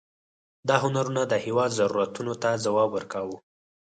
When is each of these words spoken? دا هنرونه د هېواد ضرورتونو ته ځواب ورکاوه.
دا 0.67 0.75
هنرونه 0.83 1.21
د 1.27 1.33
هېواد 1.45 1.71
ضرورتونو 1.79 2.33
ته 2.43 2.49
ځواب 2.65 2.89
ورکاوه. 2.93 3.37